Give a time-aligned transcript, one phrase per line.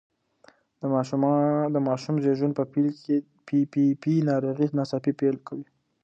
[1.73, 3.15] د ماشوم زېږون په پیل کې
[3.47, 5.67] پي پي پي ناروغي ناڅاپي پیل کوي.